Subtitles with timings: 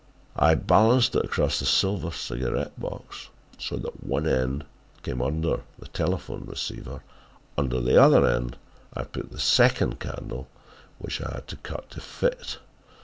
[0.35, 4.65] I balanced it across the silver cigarette box so that one end
[5.03, 7.03] came under the telephone receiver;
[7.55, 8.57] under the other end
[8.95, 10.47] I put the second candle
[10.97, 12.57] which I had to cut to fit.